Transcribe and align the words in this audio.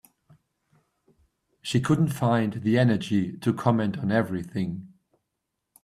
She 1.61 1.79
couldn’t 1.79 2.07
find 2.11 2.53
the 2.63 2.79
energy 2.79 3.37
to 3.37 3.53
comment 3.53 3.99
on 3.99 4.11
everything. 4.11 4.93